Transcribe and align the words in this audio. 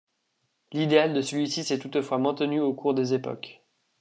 L'idéal 0.71 1.13
de 1.13 1.21
celui-ci 1.21 1.63
s'est 1.63 1.77
toutefois 1.77 2.17
maintenu 2.17 2.59
au 2.59 2.73
cours 2.73 2.95
des 2.95 3.13
époques. 3.13 3.61